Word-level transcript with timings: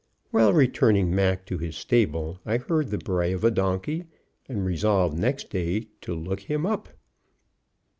While 0.31 0.51
returning 0.53 1.13
Mac 1.13 1.45
to 1.45 1.59
his 1.59 1.75
stable 1.75 2.39
I 2.43 2.57
heard 2.57 2.87
the 2.89 2.97
bray 2.97 3.33
of 3.33 3.43
a 3.43 3.51
donkey, 3.51 4.05
and 4.49 4.65
resolved 4.65 5.15
next 5.15 5.51
day 5.51 5.89
to 6.01 6.15
look 6.15 6.39
him 6.39 6.65
up. 6.65 6.89